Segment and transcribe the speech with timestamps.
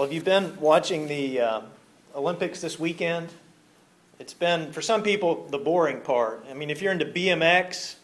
[0.00, 1.60] Well, have you been watching the uh,
[2.14, 3.28] Olympics this weekend?
[4.18, 6.42] It's been, for some people, the boring part.
[6.50, 7.96] I mean, if you're into BMX,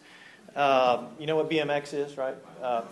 [0.55, 2.35] uh, you know what BMX is, right?
[2.61, 2.83] Uh,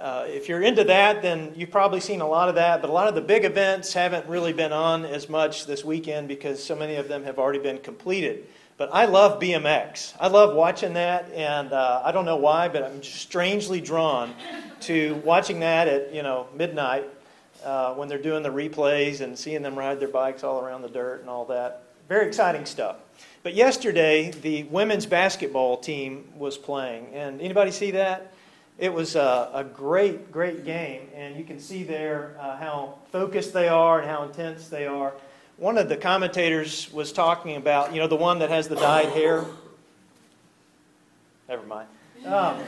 [0.00, 2.92] uh, if you're into that, then you've probably seen a lot of that, but a
[2.94, 6.74] lot of the big events haven't really been on as much this weekend because so
[6.74, 8.46] many of them have already been completed.
[8.78, 10.14] But I love BMX.
[10.18, 14.34] I love watching that, and uh, I don't know why, but I'm strangely drawn
[14.80, 17.04] to watching that at you know midnight
[17.66, 20.88] uh, when they're doing the replays and seeing them ride their bikes all around the
[20.88, 21.82] dirt and all that.
[22.08, 22.96] Very exciting stuff.
[23.42, 28.32] But yesterday, the women's basketball team was playing, and anybody see that?
[28.78, 33.52] It was a, a great, great game, and you can see there uh, how focused
[33.52, 35.12] they are and how intense they are.
[35.56, 39.08] One of the commentators was talking about, you know, the one that has the dyed
[39.08, 39.44] hair.
[41.48, 41.88] Never mind.
[42.26, 42.58] Um,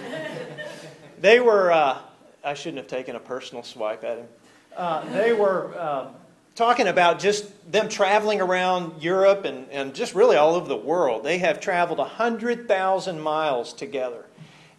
[1.21, 1.99] they were, uh,
[2.43, 4.29] I shouldn't have taken a personal swipe at him.
[4.77, 6.09] Uh, they were um,
[6.55, 11.25] talking about just them traveling around Europe and, and just really all over the world.
[11.25, 14.25] They have traveled 100,000 miles together.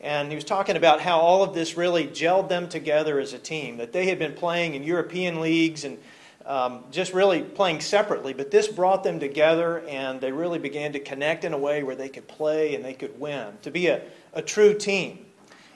[0.01, 3.39] And he was talking about how all of this really gelled them together as a
[3.39, 5.97] team, that they had been playing in European leagues and
[6.45, 10.99] um, just really playing separately, but this brought them together and they really began to
[10.99, 14.01] connect in a way where they could play and they could win, to be a,
[14.33, 15.25] a true team.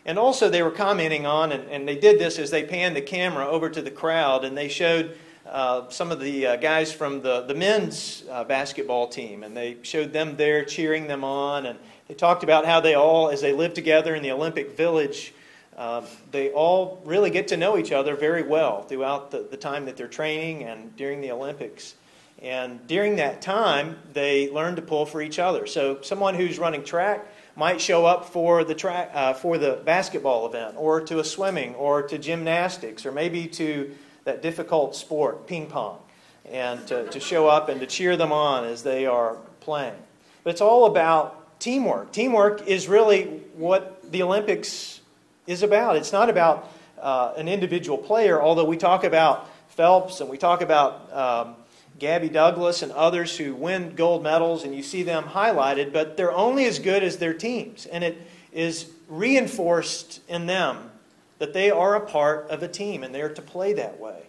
[0.06, 3.02] And also, they were commenting on, and, and they did this as they panned the
[3.02, 7.22] camera over to the crowd, and they showed uh, some of the uh, guys from
[7.22, 11.66] the, the men's uh, basketball team, and they showed them there cheering them on.
[11.66, 15.34] And they talked about how they all, as they live together in the Olympic Village,
[15.78, 16.02] uh,
[16.32, 19.98] they all really get to know each other very well throughout the, the time that
[19.98, 21.96] they're training and during the Olympics.
[22.42, 25.66] And during that time, they learn to pull for each other.
[25.66, 30.48] So, someone who's running track might show up for the track uh, for the basketball
[30.48, 35.68] event or to a swimming or to gymnastics or maybe to that difficult sport ping
[35.68, 36.00] pong
[36.46, 39.96] and to, to show up and to cheer them on as they are playing.
[40.44, 42.12] But it's all about teamwork.
[42.12, 45.02] Teamwork is really what the olympics
[45.48, 45.96] is about.
[45.96, 50.62] It's not about uh, an individual player although we talk about phelps and we talk
[50.62, 51.56] about um,
[52.00, 56.32] Gabby Douglas and others who win gold medals, and you see them highlighted, but they're
[56.32, 57.86] only as good as their teams.
[57.86, 58.18] And it
[58.52, 60.92] is reinforced in them
[61.40, 64.24] that they are a part of a team and they are to play that way.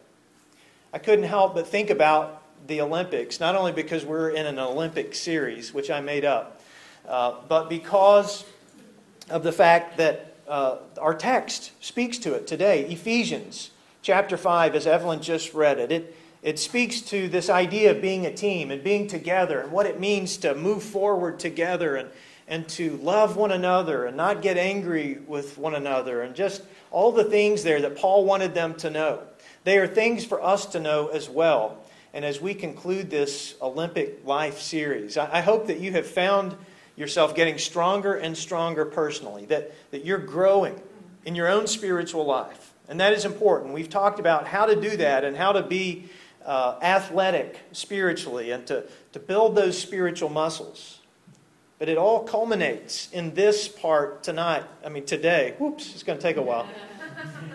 [0.93, 5.15] I couldn't help but think about the Olympics, not only because we're in an Olympic
[5.15, 6.63] series, which I made up,
[7.09, 8.45] uh, but because
[9.31, 12.85] of the fact that uh, our text speaks to it today.
[12.87, 13.71] Ephesians
[14.03, 18.27] chapter 5, as Evelyn just read it, it it speaks to this idea of being
[18.27, 22.11] a team and being together and what it means to move forward together and,
[22.47, 27.13] and to love one another and not get angry with one another and just all
[27.13, 29.23] the things there that Paul wanted them to know.
[29.65, 31.83] They are things for us to know as well.
[32.13, 36.55] And as we conclude this Olympic Life series, I hope that you have found
[36.95, 40.79] yourself getting stronger and stronger personally, that, that you're growing
[41.25, 42.75] in your own spiritual life.
[42.87, 43.73] And that is important.
[43.73, 46.11] We've talked about how to do that and how to be
[46.45, 51.01] uh, athletic spiritually and to, to build those spiritual muscles.
[51.79, 54.65] But it all culminates in this part tonight.
[54.85, 55.55] I mean, today.
[55.59, 56.69] Whoops, it's going to take a while.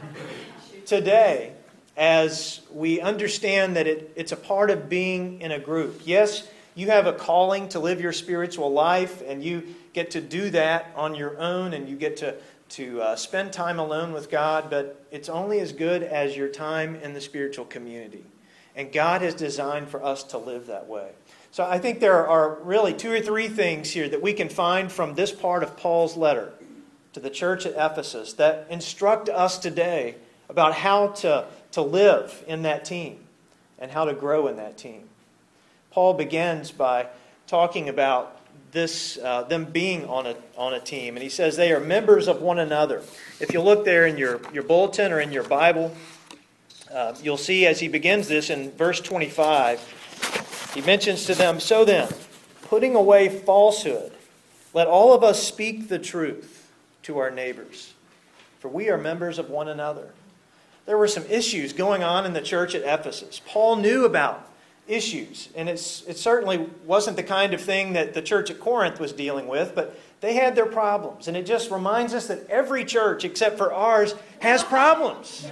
[0.86, 1.54] today,
[1.96, 6.02] as we understand that it, it's a part of being in a group.
[6.06, 10.50] Yes, you have a calling to live your spiritual life, and you get to do
[10.52, 12.36] that on your own, and you get to,
[12.70, 16.96] to uh, spend time alone with God, but it's only as good as your time
[16.96, 18.24] in the spiritual community.
[18.76, 21.10] And God has designed for us to live that way.
[21.52, 24.92] So I think there are really two or three things here that we can find
[24.92, 26.54] from this part of Paul's letter
[27.14, 30.16] to the church at Ephesus that instruct us today
[30.48, 33.20] about how to, to live in that team
[33.80, 35.10] and how to grow in that team.
[35.92, 37.08] Paul begins by
[37.48, 38.40] talking about
[38.72, 41.16] this, uh, them being on a, on a team.
[41.16, 43.02] And he says they are members of one another.
[43.40, 45.96] If you look there in your, your bulletin or in your Bible,
[46.94, 51.86] uh, you'll see as he begins this in verse 25, he mentions to them, So
[51.86, 52.10] then,
[52.64, 54.12] putting away falsehood,
[54.74, 56.72] let all of us speak the truth
[57.04, 57.94] to our neighbors,
[58.60, 60.10] for we are members of one another.
[60.86, 63.42] There were some issues going on in the church at Ephesus.
[63.46, 64.48] Paul knew about
[64.88, 69.00] issues, and it's, it certainly wasn't the kind of thing that the church at Corinth
[69.00, 71.28] was dealing with, but they had their problems.
[71.28, 75.48] And it just reminds us that every church, except for ours, has problems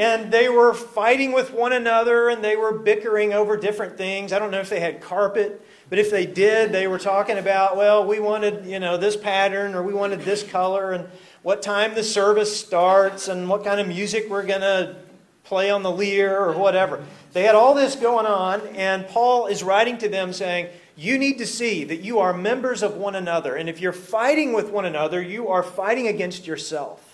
[0.00, 4.32] and they were fighting with one another and they were bickering over different things.
[4.32, 7.76] I don't know if they had carpet, but if they did, they were talking about,
[7.76, 11.06] well, we wanted, you know, this pattern or we wanted this color and
[11.42, 14.96] what time the service starts and what kind of music we're going to
[15.44, 17.04] play on the lyre or whatever.
[17.34, 21.36] They had all this going on, and Paul is writing to them saying, You need
[21.38, 23.54] to see that you are members of one another.
[23.54, 27.09] And if you're fighting with one another, you are fighting against yourself.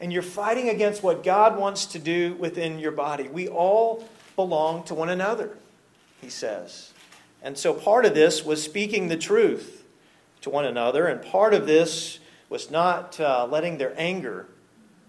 [0.00, 3.28] And you're fighting against what God wants to do within your body.
[3.28, 5.56] We all belong to one another,
[6.20, 6.92] he says.
[7.42, 9.84] And so part of this was speaking the truth
[10.42, 14.46] to one another, and part of this was not uh, letting their anger,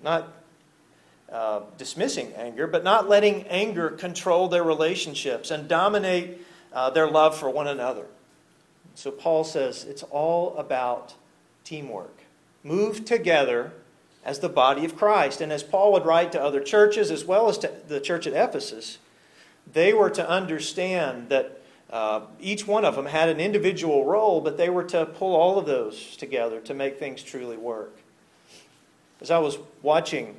[0.01, 0.34] not
[1.31, 6.42] uh, dismissing anger, but not letting anger control their relationships and dominate
[6.72, 8.06] uh, their love for one another.
[8.95, 11.13] So Paul says it's all about
[11.63, 12.22] teamwork.
[12.63, 13.74] Move together
[14.27, 15.39] as the body of Christ.
[15.39, 18.33] And as Paul would write to other churches, as well as to the church at
[18.33, 19.00] Ephesus,
[19.71, 24.57] they were to understand that uh, each one of them had an individual role, but
[24.57, 27.97] they were to pull all of those together to make things truly work.
[29.21, 30.35] As I was watching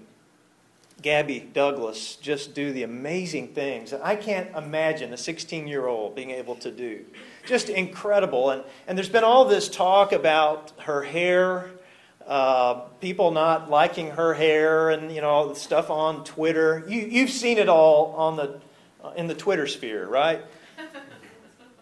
[1.01, 6.15] Gabby Douglas just do the amazing things that I can't imagine a 16 year old
[6.15, 7.05] being able to do.
[7.47, 8.51] Just incredible.
[8.51, 11.71] And, and there's been all this talk about her hair,
[12.29, 16.85] uh, people not liking her hair, and you know stuff on Twitter.
[16.87, 18.61] You, you've seen it all on the,
[19.03, 20.43] uh, in the Twitter sphere, right?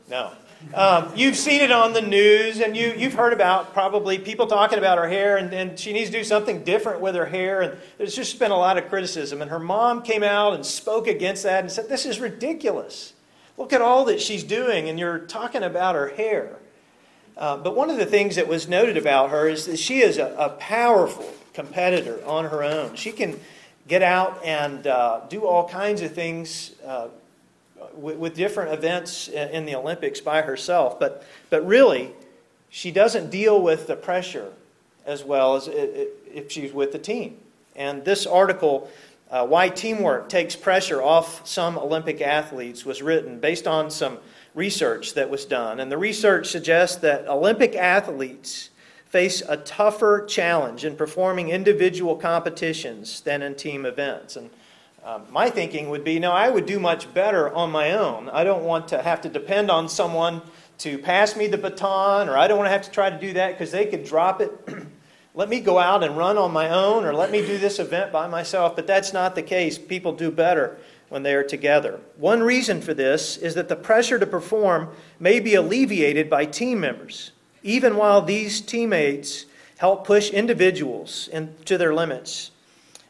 [0.09, 0.31] No.
[0.73, 4.79] Um, you've seen it on the news, and you, you've heard about probably people talking
[4.79, 7.61] about her hair, and, and she needs to do something different with her hair.
[7.63, 9.43] And there's just been a lot of criticism.
[9.43, 13.15] And her mom came out and spoke against that and said, This is ridiculous.
[13.59, 16.57] Look at all that she's doing, and you're talking about her hair.
[17.37, 20.19] Uh, but one of the things that was noted about her is that she is
[20.19, 22.95] a, a powerful competitor on her own.
[22.97, 23.39] She can
[23.87, 26.73] get out and uh, do all kinds of things.
[26.85, 27.09] Uh,
[27.95, 30.99] with, with different events in the Olympics by herself.
[30.99, 32.13] But, but really,
[32.71, 34.53] she doesn't deal with the pressure
[35.05, 37.39] as well as if she's with the team.
[37.75, 38.91] And this article,
[39.31, 44.19] uh, Why Teamwork Takes Pressure Off Some Olympic Athletes, was written based on some
[44.57, 45.79] research that was done.
[45.79, 48.71] And the research suggests that Olympic athletes
[49.05, 54.35] face a tougher challenge in performing individual competitions than in team events.
[54.35, 54.51] And
[55.05, 58.31] um, my thinking would be no, I would do much better on my own.
[58.31, 60.43] I don't want to have to depend on someone
[60.79, 63.35] to pass me the baton, or I don't want to have to try to do
[63.35, 64.53] that because they could drop it.
[65.35, 68.11] let me go out and run on my own, or let me do this event
[68.11, 68.75] by myself.
[68.75, 69.79] But that's not the case.
[69.79, 72.01] People do better when they are together.
[72.17, 76.81] One reason for this is that the pressure to perform may be alleviated by team
[76.81, 77.33] members,
[77.63, 79.47] even while these teammates
[79.79, 82.51] help push individuals into their limits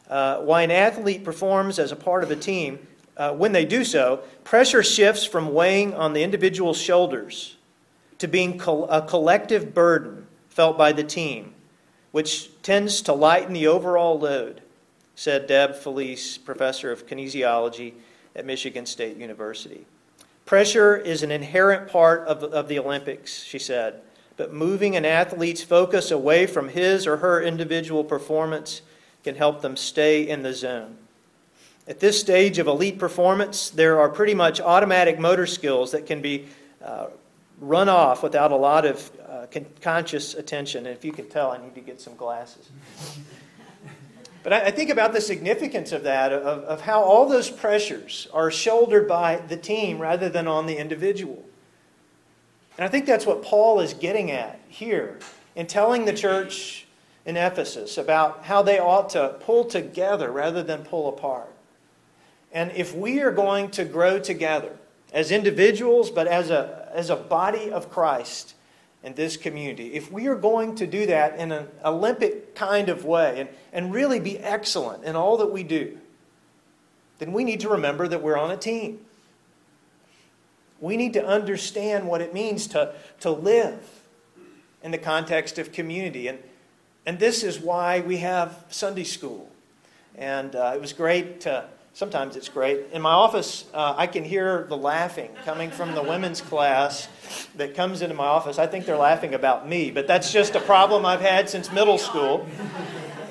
[0.09, 2.79] uh, why an athlete performs as a part of a team,
[3.17, 7.57] uh, when they do so, pressure shifts from weighing on the individual's shoulders
[8.17, 8.59] to being
[8.89, 11.53] a collective burden felt by the team,
[12.11, 14.61] which tends to lighten the overall load,
[15.17, 17.93] said Deb Feltz, professor of kinesiology
[18.35, 19.83] at Michigan State University.
[20.45, 24.01] Pressure is an inherent part of, of the Olympics, she said,
[24.37, 28.83] but moving an athlete's focus away from his or her individual performance
[29.23, 30.95] can help them stay in the zone.
[31.87, 36.21] At this stage of elite performance, there are pretty much automatic motor skills that can
[36.21, 36.45] be
[36.85, 37.07] uh,
[37.59, 40.85] run off without a lot of uh, con- conscious attention.
[40.85, 42.69] And if you can tell, I need to get some glasses.
[44.47, 48.29] But I, I think about the significance of that, of, of how all those pressures
[48.31, 51.43] are shouldered by the team rather than on the individual.
[52.77, 55.19] And I think that's what Paul is getting at here
[55.53, 56.87] in telling the church
[57.25, 61.51] in Ephesus about how they ought to pull together rather than pull apart.
[62.53, 64.77] And if we are going to grow together
[65.11, 68.53] as individuals, but as a, as a body of Christ
[69.03, 73.05] in this community, if we are going to do that in an Olympic kind of
[73.05, 75.97] way and, and really be excellent in all that we do,
[77.19, 78.99] then we need to remember that we're on a team.
[80.79, 83.79] We need to understand what it means to, to live
[84.83, 86.27] in the context of community.
[86.27, 86.39] And,
[87.05, 89.49] and this is why we have Sunday school.
[90.15, 92.91] And uh, it was great to, sometimes it's great.
[92.93, 97.07] In my office, uh, I can hear the laughing coming from the women's class
[97.55, 98.59] that comes into my office.
[98.59, 101.97] I think they're laughing about me, but that's just a problem I've had since middle
[101.97, 102.45] school.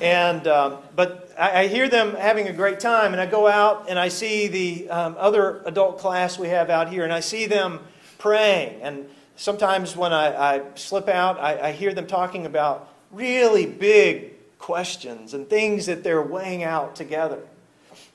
[0.01, 3.85] And, um, but I, I, hear them having a great time, and I go out
[3.87, 7.45] and I see the um, other adult class we have out here, and I see
[7.45, 7.79] them
[8.17, 8.81] praying.
[8.81, 9.07] And
[9.37, 15.33] sometimes when I, I slip out, I, I hear them talking about really big questions
[15.33, 17.39] and things that they're weighing out together.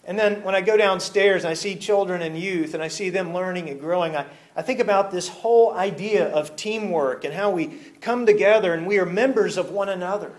[0.04, 3.10] And then when I go downstairs and I see children and youth and I see
[3.10, 7.50] them learning and growing, I, I think about this whole idea of teamwork and how
[7.50, 10.32] we come together and we are members of one another.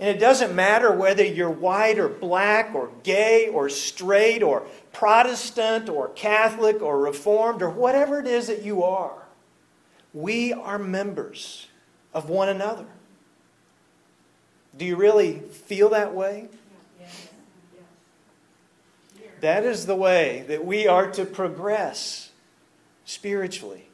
[0.00, 5.88] And it doesn't matter whether you're white or black or gay or straight or Protestant
[5.88, 9.22] or Catholic or Reformed or whatever it is that you are.
[10.12, 11.68] We are members
[12.12, 12.86] of one another.
[14.76, 16.48] Do you really feel that way?
[19.44, 22.30] That is the way that we are to progress
[23.04, 23.86] spiritually,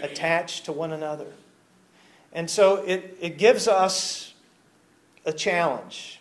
[0.00, 1.26] attached to one another.
[2.32, 4.32] And so it, it gives us
[5.26, 6.18] a challenge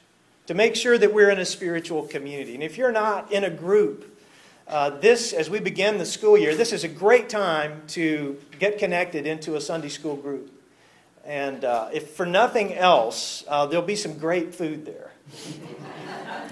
[0.48, 2.54] to make sure that we're in a spiritual community.
[2.54, 4.20] And if you're not in a group,
[4.68, 8.78] uh, this, as we begin the school year, this is a great time to get
[8.78, 10.52] connected into a Sunday school group.
[11.24, 15.12] And uh, if for nothing else, uh, there'll be some great food there.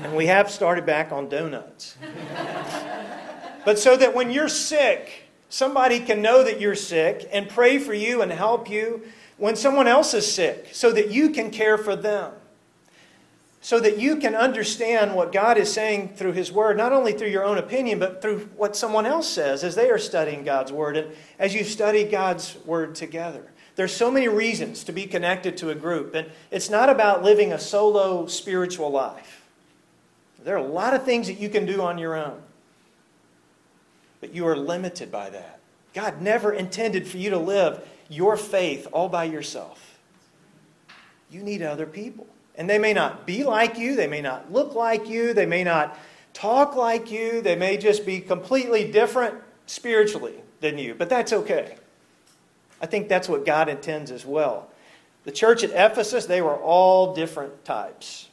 [0.03, 1.95] And we have started back on donuts.
[3.65, 7.93] but so that when you're sick, somebody can know that you're sick and pray for
[7.93, 9.03] you and help you
[9.38, 12.33] when someone else is sick so that you can care for them.
[13.62, 17.27] So that you can understand what God is saying through His Word, not only through
[17.27, 20.95] your own opinion, but through what someone else says as they are studying God's Word
[20.95, 23.51] and as you study God's Word together.
[23.79, 27.53] There's so many reasons to be connected to a group, and it's not about living
[27.53, 29.41] a solo spiritual life.
[30.43, 32.41] There are a lot of things that you can do on your own,
[34.19, 35.62] but you are limited by that.
[35.93, 39.98] God never intended for you to live your faith all by yourself.
[41.31, 42.27] You need other people.
[42.55, 45.63] And they may not be like you, they may not look like you, they may
[45.63, 45.98] not
[46.33, 49.36] talk like you, they may just be completely different
[49.67, 51.77] spiritually than you, but that's okay.
[52.81, 54.69] I think that's what God intends as well.
[55.25, 58.29] The church at Ephesus, they were all different types.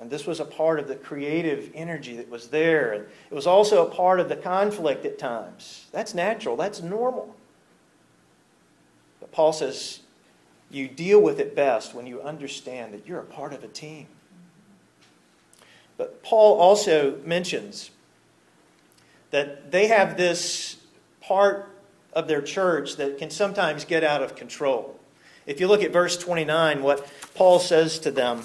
[0.00, 2.92] And this was a part of the creative energy that was there.
[2.92, 5.86] And it was also a part of the conflict at times.
[5.92, 7.34] That's natural, that's normal.
[9.20, 10.00] But Paul says
[10.70, 14.06] you deal with it best when you understand that you're a part of a team.
[15.96, 17.90] But Paul also mentions
[19.30, 20.78] that they have this
[21.20, 21.71] part
[22.12, 24.98] of their church that can sometimes get out of control.
[25.46, 28.42] If you look at verse 29, what Paul says to them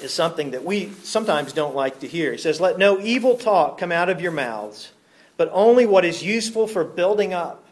[0.00, 2.32] is something that we sometimes don't like to hear.
[2.32, 4.92] He says, Let no evil talk come out of your mouths,
[5.36, 7.64] but only what is useful for building up.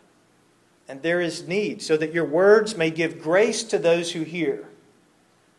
[0.89, 4.69] And there is need, so that your words may give grace to those who hear.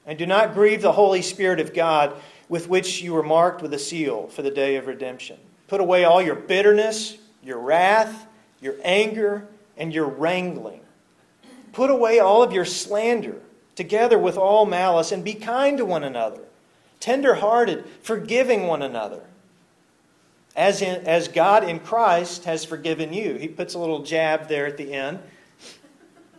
[0.05, 2.13] And do not grieve the Holy Spirit of God,
[2.47, 5.37] with which you were marked with a seal for the day of redemption.
[5.67, 8.26] Put away all your bitterness, your wrath,
[8.61, 9.47] your anger,
[9.77, 10.81] and your wrangling.
[11.73, 13.41] Put away all of your slander,
[13.75, 16.41] together with all malice, and be kind to one another,
[16.99, 19.21] tender hearted, forgiving one another.
[20.55, 23.35] As, in, as God in Christ has forgiven you.
[23.35, 25.19] He puts a little jab there at the end.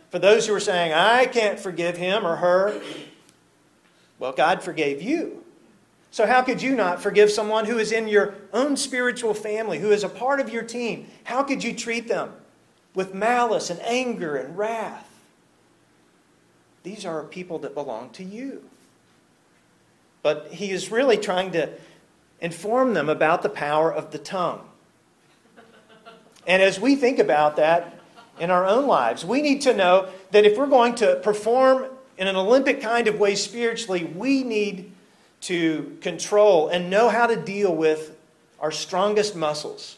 [0.09, 2.81] For those who are saying, I can't forgive him or her,
[4.17, 5.38] well, God forgave you.
[6.11, 9.91] So, how could you not forgive someone who is in your own spiritual family, who
[9.91, 11.07] is a part of your team?
[11.23, 12.31] How could you treat them
[12.95, 15.07] with malice and anger and wrath?
[16.83, 18.63] These are people that belong to you.
[20.23, 21.69] But he is really trying to
[22.41, 24.61] inform them about the power of the tongue.
[26.47, 27.99] And as we think about that
[28.39, 31.85] in our own lives, we need to know that if we're going to perform
[32.17, 34.91] in an Olympic kind of way spiritually, we need
[35.41, 38.17] to control and know how to deal with
[38.59, 39.97] our strongest muscles.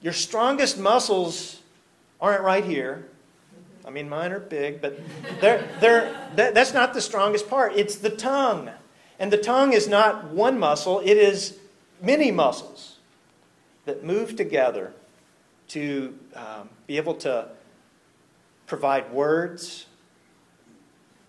[0.00, 1.60] Your strongest muscles
[2.20, 3.08] aren't right here.
[3.84, 5.00] I mean, mine are big, but
[5.40, 7.72] they're, they're, that, that's not the strongest part.
[7.74, 8.70] It's the tongue.
[9.18, 11.58] And the tongue is not one muscle, it is
[12.00, 12.96] many muscles
[13.84, 14.92] that move together
[15.68, 17.48] to um, be able to
[18.66, 19.86] provide words,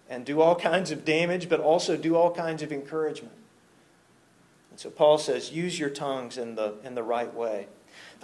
[0.09, 3.35] and do all kinds of damage, but also do all kinds of encouragement.
[4.71, 7.67] And so Paul says, use your tongues in the, in the right way.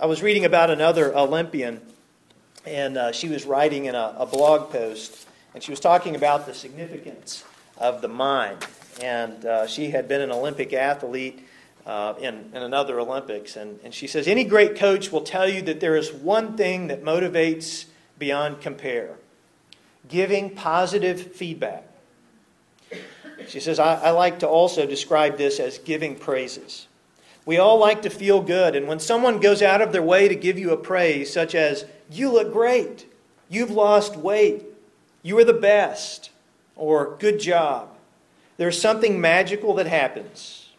[0.02, 1.80] I was reading about another Olympian,
[2.66, 6.48] and uh, she was writing in a, a blog post, and she was talking about
[6.48, 7.46] the significance
[7.78, 8.66] of the mind.
[9.02, 11.48] And uh, she had been an Olympic athlete
[11.86, 13.56] uh, in, in another Olympics.
[13.56, 16.88] And, and she says, Any great coach will tell you that there is one thing
[16.88, 17.86] that motivates
[18.18, 19.18] beyond compare
[20.08, 21.84] giving positive feedback.
[23.48, 26.88] She says, I, I, like to also describe this as giving praises.
[27.46, 30.36] We all like to feel good, and when someone goes out of their way to
[30.36, 33.06] give you a praise, such as, You look great,
[33.50, 34.64] you've lost weight,
[35.22, 36.32] you are the best,
[36.76, 37.90] or Good job,
[38.58, 40.70] there's something magical that happens,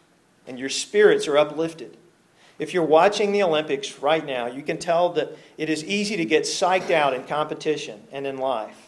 [0.45, 1.95] and your spirits are uplifted.
[2.59, 6.25] If you're watching the Olympics right now, you can tell that it is easy to
[6.25, 8.86] get psyched out in competition and in life.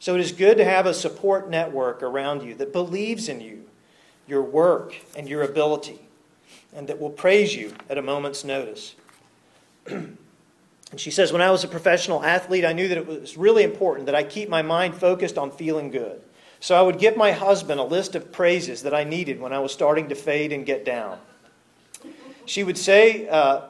[0.00, 3.64] So it is good to have a support network around you that believes in you,
[4.26, 6.00] your work, and your ability,
[6.74, 8.94] and that will praise you at a moment's notice.
[9.86, 10.16] and
[10.96, 14.06] she says, When I was a professional athlete, I knew that it was really important
[14.06, 16.20] that I keep my mind focused on feeling good.
[16.60, 19.60] So I would give my husband a list of praises that I needed when I
[19.60, 21.18] was starting to fade and get down.
[22.46, 23.62] She would say uh,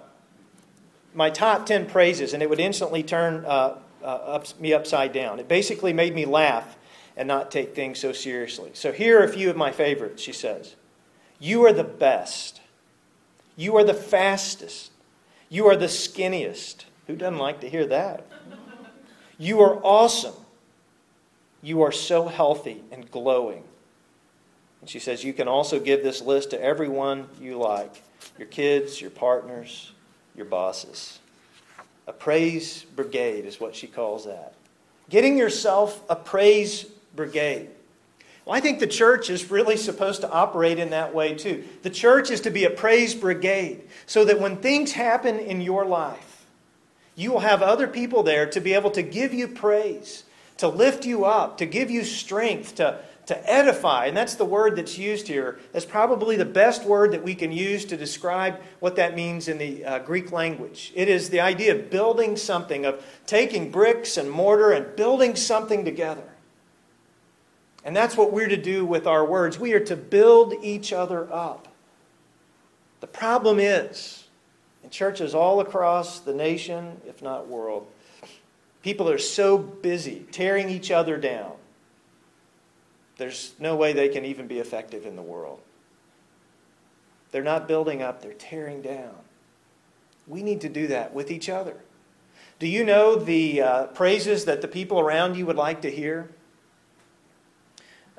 [1.15, 5.39] my top 10 praises, and it would instantly turn uh, uh, up, me upside down.
[5.39, 6.77] It basically made me laugh
[7.17, 8.71] and not take things so seriously.
[8.75, 10.77] So here are a few of my favorites, she says.
[11.41, 12.61] You are the best.
[13.57, 14.93] You are the fastest.
[15.49, 16.85] You are the skinniest.
[17.07, 18.27] Who doesn't like to hear that?
[19.39, 20.35] You are awesome.
[21.63, 23.65] You are so healthy and glowing.
[24.81, 28.03] And she says, You can also give this list to everyone you like
[28.39, 29.93] your kids, your partners,
[30.37, 31.19] your bosses.
[32.09, 34.55] A praise brigade is what she calls that.
[35.11, 36.85] Getting yourself a praise
[37.15, 37.69] brigade.
[38.47, 41.65] Well, I think the church is really supposed to operate in that way too.
[41.83, 45.85] The church is to be a praise brigade so that when things happen in your
[45.85, 46.47] life,
[47.15, 50.25] you will have other people there to be able to give you praise,
[50.57, 54.75] to lift you up, to give you strength, to to edify, and that's the word
[54.75, 55.59] that's used here.
[55.73, 59.59] That's probably the best word that we can use to describe what that means in
[59.59, 60.93] the uh, Greek language.
[60.95, 65.85] It is the idea of building something, of taking bricks and mortar and building something
[65.85, 66.25] together.
[67.85, 69.59] And that's what we're to do with our words.
[69.59, 71.69] We are to build each other up.
[73.01, 74.25] The problem is,
[74.83, 77.89] in churches all across the nation, if not world,
[78.83, 81.58] people are so busy tearing each other down
[83.19, 85.61] there's no way they can even be effective in the world.
[87.31, 89.15] They're not building up, they're tearing down.
[90.27, 91.77] We need to do that with each other.
[92.59, 96.31] Do you know the uh, praises that the people around you would like to hear?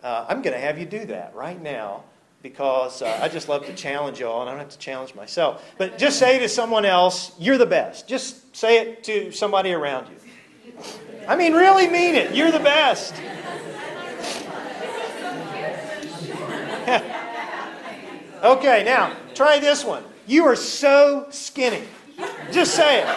[0.02, 2.04] Uh, I'm going to have you do that right now
[2.42, 5.64] because uh, I just love to challenge y'all, and I don't have to challenge myself.
[5.78, 8.08] But just say to someone else, You're the best.
[8.08, 10.84] Just say it to somebody around you.
[11.28, 12.34] I mean, really mean it.
[12.34, 13.14] You're the best.
[18.44, 20.04] Okay, now try this one.
[20.28, 21.84] You are so skinny.
[22.52, 23.08] Just say it.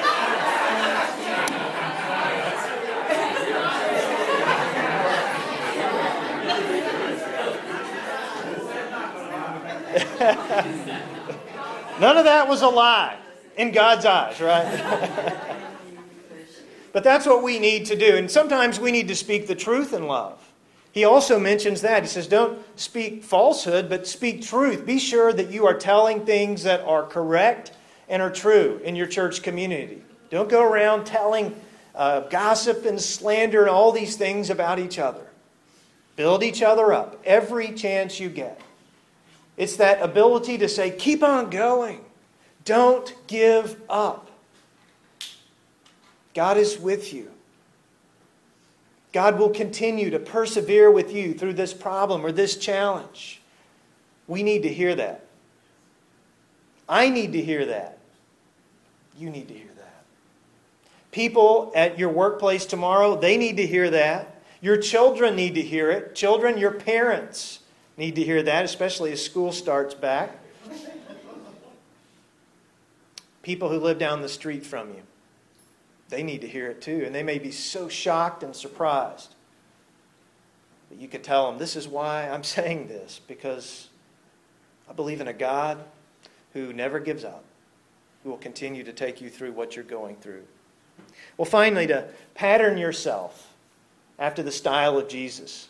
[12.00, 13.16] None of that was a lie
[13.56, 15.32] in God's eyes, right?
[16.92, 18.16] but that's what we need to do.
[18.16, 20.41] And sometimes we need to speak the truth in love.
[20.92, 22.02] He also mentions that.
[22.02, 24.85] He says, Don't speak falsehood, but speak truth.
[24.85, 27.72] Be sure that you are telling things that are correct
[28.09, 30.02] and are true in your church community.
[30.28, 31.59] Don't go around telling
[31.94, 35.26] uh, gossip and slander and all these things about each other.
[36.14, 38.61] Build each other up every chance you get.
[39.57, 42.05] It's that ability to say, Keep on going.
[42.66, 44.31] Don't give up.
[46.35, 47.31] God is with you.
[49.12, 53.40] God will continue to persevere with you through this problem or this challenge.
[54.27, 55.27] We need to hear that.
[56.88, 57.98] I need to hear that.
[59.18, 60.05] You need to hear that.
[61.11, 64.42] People at your workplace tomorrow, they need to hear that.
[64.62, 66.14] Your children need to hear it.
[66.14, 67.61] Children, your parents
[67.98, 70.38] need to hear that, especially as school starts back.
[73.42, 75.03] People who live down the street from you
[76.12, 77.03] they need to hear it too.
[77.05, 79.35] And they may be so shocked and surprised.
[80.88, 83.88] But you could tell them, this is why I'm saying this, because
[84.88, 85.83] I believe in a God
[86.53, 87.42] who never gives up,
[88.22, 90.42] who will continue to take you through what you're going through.
[91.38, 93.55] Well, finally, to pattern yourself
[94.18, 95.68] after the style of Jesus.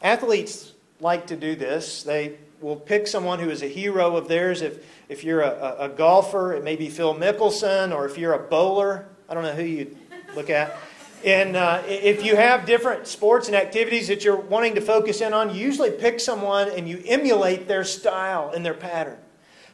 [0.00, 2.02] Athletes like to do this.
[2.02, 4.62] They will pick someone who is a hero of theirs.
[4.62, 8.38] If, if you're a, a, golfer, it may be Phil Mickelson, or if you're a
[8.38, 9.96] bowler, I don't know who you
[10.34, 10.76] look at.
[11.24, 15.32] And uh, if you have different sports and activities that you're wanting to focus in
[15.32, 19.16] on, you usually pick someone and you emulate their style and their pattern.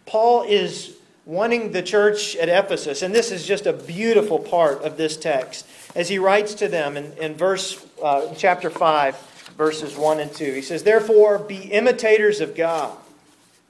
[0.07, 4.97] Paul is wanting the church at Ephesus, and this is just a beautiful part of
[4.97, 9.17] this text, as he writes to them in, in verse uh, chapter 5,
[9.57, 10.55] verses 1 and 2.
[10.55, 12.97] He says, Therefore, be imitators of God.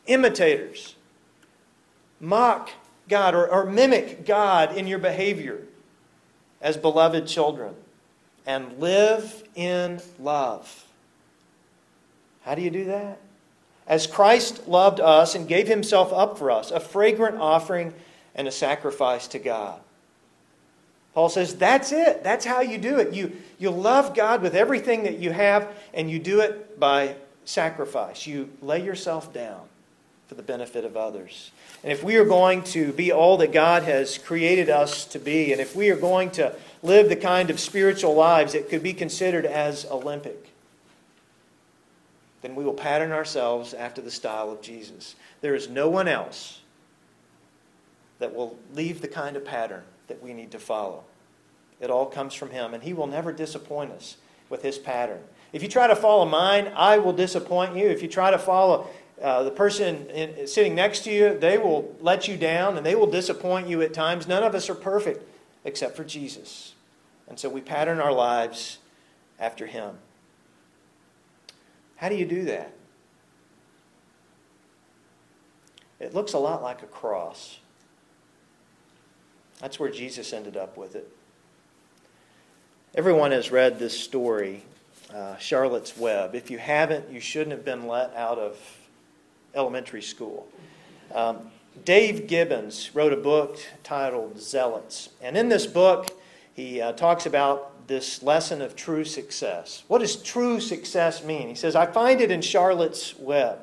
[0.06, 0.94] Imitators.
[2.20, 2.70] Mock
[3.08, 5.62] God or, or mimic God in your behavior
[6.62, 7.74] as beloved children
[8.46, 10.86] and live in love.
[12.44, 13.18] How do you do that?
[13.86, 17.92] As Christ loved us and gave himself up for us, a fragrant offering
[18.34, 19.80] and a sacrifice to God.
[21.14, 22.24] Paul says that's it.
[22.24, 23.12] That's how you do it.
[23.12, 28.26] You, you love God with everything that you have, and you do it by sacrifice.
[28.26, 29.60] You lay yourself down
[30.32, 31.50] for the benefit of others.
[31.82, 35.52] And if we are going to be all that God has created us to be,
[35.52, 38.94] and if we are going to live the kind of spiritual lives that could be
[38.94, 40.48] considered as Olympic,
[42.40, 45.16] then we will pattern ourselves after the style of Jesus.
[45.42, 46.60] There is no one else
[48.18, 51.04] that will leave the kind of pattern that we need to follow.
[51.78, 54.16] It all comes from Him, and He will never disappoint us
[54.48, 55.20] with His pattern.
[55.52, 57.86] If you try to follow mine, I will disappoint you.
[57.86, 58.88] If you try to follow
[59.22, 62.94] uh, the person in, sitting next to you, they will let you down and they
[62.94, 64.26] will disappoint you at times.
[64.26, 65.24] None of us are perfect
[65.64, 66.74] except for Jesus.
[67.28, 68.78] And so we pattern our lives
[69.38, 69.96] after Him.
[71.96, 72.72] How do you do that?
[76.00, 77.60] It looks a lot like a cross.
[79.60, 81.08] That's where Jesus ended up with it.
[82.96, 84.64] Everyone has read this story,
[85.14, 86.34] uh, Charlotte's Web.
[86.34, 88.58] If you haven't, you shouldn't have been let out of
[89.54, 90.48] elementary school.
[91.14, 91.50] Um,
[91.84, 95.08] Dave Gibbons wrote a book titled Xealots.
[95.20, 96.10] And in this book,
[96.54, 99.84] he uh, talks about this lesson of true success.
[99.88, 101.48] What does true success mean?
[101.48, 103.58] He says, I find it in Charlotte's Web.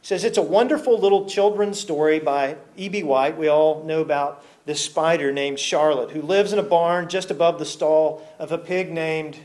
[0.00, 3.02] He says, It's a wonderful little children's story by E.B.
[3.02, 3.36] White.
[3.36, 7.58] We all know about this spider named Charlotte, who lives in a barn just above
[7.58, 9.38] the stall of a pig named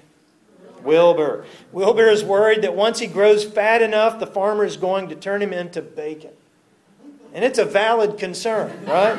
[0.83, 1.45] Wilbur.
[1.71, 5.41] Wilbur is worried that once he grows fat enough, the farmer is going to turn
[5.41, 6.31] him into bacon.
[7.33, 9.17] And it's a valid concern, right?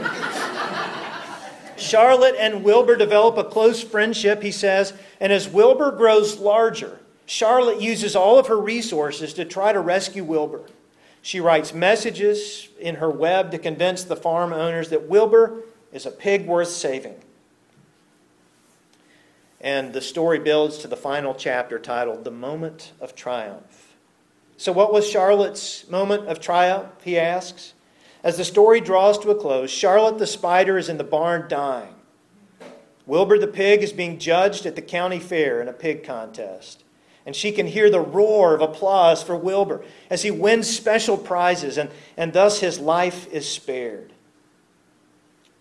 [1.76, 7.80] Charlotte and Wilbur develop a close friendship, he says, and as Wilbur grows larger, Charlotte
[7.80, 10.62] uses all of her resources to try to rescue Wilbur.
[11.22, 16.10] She writes messages in her web to convince the farm owners that Wilbur is a
[16.10, 17.16] pig worth saving.
[19.64, 23.96] And the story builds to the final chapter titled The Moment of Triumph.
[24.58, 26.90] So, what was Charlotte's moment of triumph?
[27.02, 27.72] He asks.
[28.22, 31.94] As the story draws to a close, Charlotte the spider is in the barn dying.
[33.06, 36.84] Wilbur the pig is being judged at the county fair in a pig contest.
[37.24, 41.78] And she can hear the roar of applause for Wilbur as he wins special prizes,
[41.78, 44.12] and, and thus his life is spared.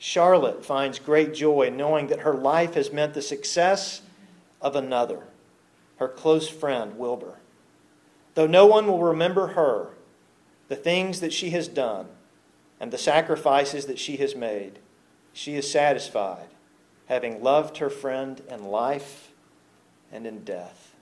[0.06, 4.02] Charlotte finds great joy knowing that her life has meant the success
[4.62, 5.22] of another,
[5.96, 7.38] her close friend, Wilbur.
[8.36, 9.92] Though no one will remember her,
[10.68, 12.08] the things that she has done,
[12.82, 14.80] and the sacrifices that she has made,
[15.32, 16.50] she is satisfied,
[17.06, 19.32] having loved her friend in life
[20.12, 20.94] and in death.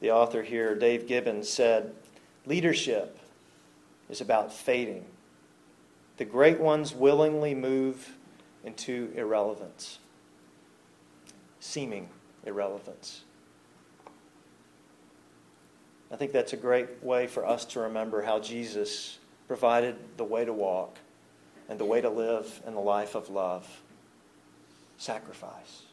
[0.00, 1.94] The author here, Dave Gibbons, said
[2.46, 3.16] leadership
[4.08, 5.04] is about fading
[6.20, 8.14] the great ones willingly move
[8.62, 9.98] into irrelevance,
[11.60, 12.10] seeming
[12.44, 13.22] irrelevance.
[16.12, 20.44] I think that's a great way for us to remember how Jesus provided the way
[20.44, 20.98] to walk
[21.70, 23.66] and the way to live in the life of love
[24.98, 25.84] sacrifice.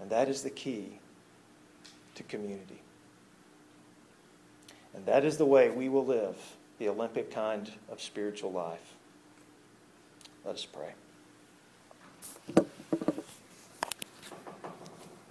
[0.00, 0.98] And that is the key
[2.16, 2.82] to community.
[4.94, 6.36] And that is the way we will live
[6.78, 8.94] the Olympic kind of spiritual life.
[10.44, 10.92] Let us pray.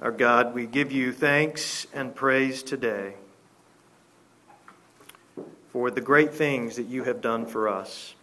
[0.02, 3.14] Our God, we give you thanks and praise today
[5.72, 8.16] for the great things that you have done for us.